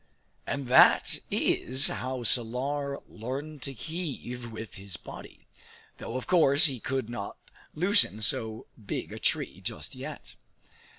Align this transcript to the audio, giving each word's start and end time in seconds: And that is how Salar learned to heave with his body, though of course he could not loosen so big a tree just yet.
And 0.47 0.65
that 0.65 1.19
is 1.29 1.89
how 1.89 2.23
Salar 2.23 3.03
learned 3.07 3.61
to 3.61 3.71
heave 3.71 4.51
with 4.51 4.73
his 4.73 4.97
body, 4.97 5.45
though 5.99 6.17
of 6.17 6.25
course 6.25 6.65
he 6.65 6.79
could 6.79 7.07
not 7.07 7.37
loosen 7.75 8.19
so 8.19 8.65
big 8.83 9.13
a 9.13 9.19
tree 9.19 9.61
just 9.61 9.93
yet. 9.93 10.37